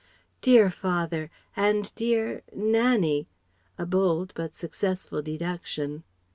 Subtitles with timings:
[0.41, 1.29] "Dear father!
[1.55, 2.41] And dear...
[2.55, 3.27] Nannie!
[3.77, 6.01] (A bold but successful deduction).